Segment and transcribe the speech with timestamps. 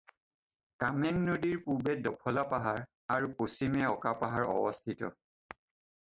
[0.83, 2.81] কামেং নদীৰ পূবে ডফলা পাহাৰ
[3.15, 5.11] আৰু পশ্চিমে অকা পাহাৰ অৱস্থিত।